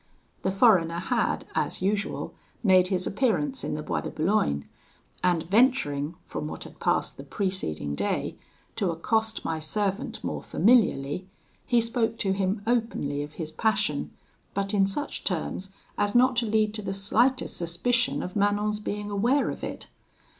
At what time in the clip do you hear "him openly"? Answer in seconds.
12.31-13.21